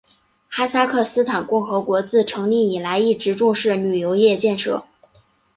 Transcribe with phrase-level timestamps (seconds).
[0.49, 4.87] 哈萨克斯坦共和国自成立以来一直重视旅游业建设。